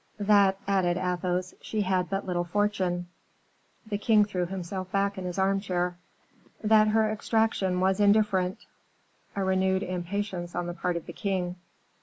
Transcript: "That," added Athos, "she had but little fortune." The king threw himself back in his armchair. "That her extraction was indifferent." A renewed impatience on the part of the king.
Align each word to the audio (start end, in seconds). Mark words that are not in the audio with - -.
"That," 0.19 0.57
added 0.67 0.97
Athos, 0.97 1.53
"she 1.61 1.81
had 1.81 2.09
but 2.09 2.25
little 2.25 2.43
fortune." 2.43 3.05
The 3.85 3.99
king 3.99 4.25
threw 4.25 4.47
himself 4.47 4.91
back 4.91 5.15
in 5.15 5.25
his 5.25 5.37
armchair. 5.37 5.95
"That 6.63 6.87
her 6.87 7.11
extraction 7.11 7.79
was 7.79 7.99
indifferent." 7.99 8.57
A 9.35 9.43
renewed 9.43 9.83
impatience 9.83 10.55
on 10.55 10.65
the 10.65 10.73
part 10.73 10.97
of 10.97 11.05
the 11.05 11.13
king. 11.13 11.57